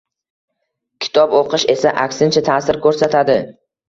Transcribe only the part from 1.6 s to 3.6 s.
esa aksincha ta’sir ko‘rsatadi.